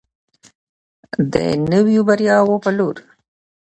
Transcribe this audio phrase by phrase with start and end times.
[1.33, 1.33] د
[1.71, 2.95] نویو بریاوو په لور.